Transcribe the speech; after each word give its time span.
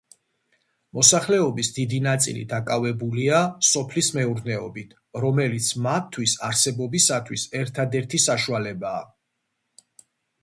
მოსახლეობის 0.99 1.67
დიდი 1.73 1.97
ნაწილი 2.05 2.45
დაკავებულია 2.53 3.41
სოფლის 3.71 4.09
მეურნეობით, 4.15 4.95
რომელიც 5.25 5.67
მათთვის 5.89 6.33
არსებობისათვის 6.49 7.43
ერთადერთი 7.63 8.23
საშუალებაა. 8.27 9.05